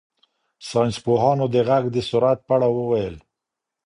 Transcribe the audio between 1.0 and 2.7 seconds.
پوهانو د غږ د سرعت په اړه